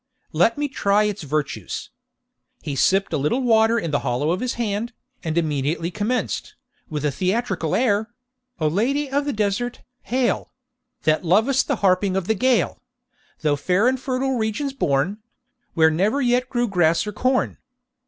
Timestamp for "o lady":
8.59-9.11